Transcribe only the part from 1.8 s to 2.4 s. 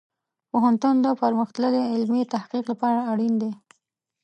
علمي